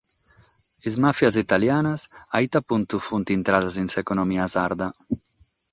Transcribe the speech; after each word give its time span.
Sas 0.85 0.95
màfias 1.05 1.37
italianas 1.41 2.01
a 2.35 2.37
ite 2.47 2.59
puntu 2.69 2.95
sunt 3.07 3.27
intradas 3.37 3.75
in 3.83 3.87
s’economia 3.93 4.45
sarda? 4.53 4.87